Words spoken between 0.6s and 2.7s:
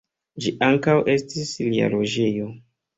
ankaŭ estis lia loĝejo.